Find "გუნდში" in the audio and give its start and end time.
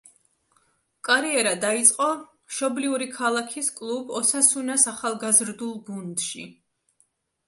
5.91-6.47